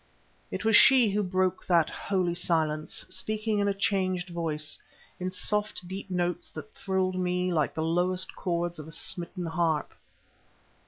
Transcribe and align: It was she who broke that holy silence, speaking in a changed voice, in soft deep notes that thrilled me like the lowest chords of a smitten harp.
It 0.49 0.65
was 0.65 0.75
she 0.75 1.11
who 1.11 1.21
broke 1.21 1.63
that 1.67 1.91
holy 1.91 2.33
silence, 2.33 3.05
speaking 3.07 3.59
in 3.59 3.67
a 3.67 3.73
changed 3.75 4.29
voice, 4.29 4.79
in 5.19 5.29
soft 5.29 5.87
deep 5.87 6.09
notes 6.09 6.49
that 6.49 6.73
thrilled 6.73 7.19
me 7.19 7.53
like 7.53 7.75
the 7.75 7.83
lowest 7.83 8.35
chords 8.35 8.79
of 8.79 8.87
a 8.87 8.91
smitten 8.91 9.45
harp. 9.45 9.93